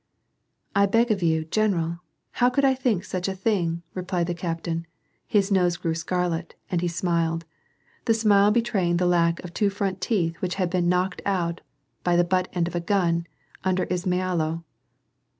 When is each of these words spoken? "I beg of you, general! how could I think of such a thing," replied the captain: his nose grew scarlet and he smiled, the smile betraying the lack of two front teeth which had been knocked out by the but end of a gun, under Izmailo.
"I 0.75 0.87
beg 0.87 1.11
of 1.11 1.21
you, 1.21 1.45
general! 1.45 1.99
how 2.31 2.49
could 2.49 2.65
I 2.65 2.73
think 2.73 3.03
of 3.03 3.05
such 3.05 3.27
a 3.27 3.35
thing," 3.35 3.83
replied 3.93 4.25
the 4.25 4.33
captain: 4.33 4.87
his 5.27 5.51
nose 5.51 5.77
grew 5.77 5.93
scarlet 5.93 6.55
and 6.71 6.81
he 6.81 6.87
smiled, 6.87 7.45
the 8.05 8.15
smile 8.15 8.49
betraying 8.49 8.97
the 8.97 9.05
lack 9.05 9.43
of 9.43 9.53
two 9.53 9.69
front 9.69 10.01
teeth 10.01 10.37
which 10.41 10.55
had 10.55 10.71
been 10.71 10.89
knocked 10.89 11.21
out 11.23 11.61
by 12.03 12.15
the 12.15 12.23
but 12.23 12.47
end 12.53 12.67
of 12.67 12.73
a 12.73 12.79
gun, 12.81 13.27
under 13.63 13.85
Izmailo. 13.91 14.63